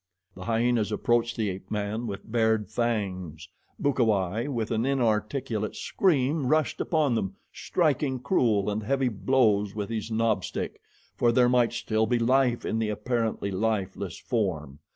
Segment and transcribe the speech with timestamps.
[0.33, 3.49] The hyenas approached the ape man with bared fangs.
[3.79, 10.09] Bukawai, with an inarticulate scream, rushed upon them, striking cruel and heavy blows with his
[10.09, 10.81] knob stick,
[11.15, 14.79] for there might still be life in the apparently lifeless form.